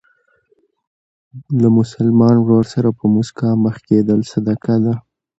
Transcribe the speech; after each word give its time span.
له 1.61 1.67
مسلمان 1.79 2.35
ورور 2.39 2.65
سره 2.73 2.89
په 2.97 3.03
مسکا 3.15 3.49
مخ 3.63 3.75
کېدل 3.87 4.19
صدقه 4.31 4.75
ده. 4.83 4.93